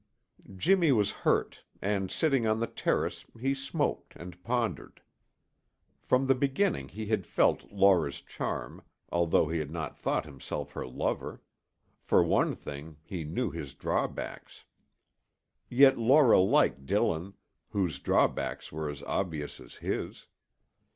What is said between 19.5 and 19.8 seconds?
as